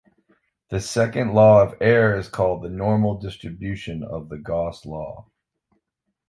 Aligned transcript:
The 0.69 0.79
second 0.79 1.35
law 1.35 1.61
of 1.61 1.75
error 1.79 2.17
is 2.17 2.27
called 2.27 2.63
the 2.63 2.69
normal 2.69 3.19
distribution 3.19 4.03
or 4.03 4.25
the 4.25 4.39
Gauss 4.39 4.83
law. 4.83 5.29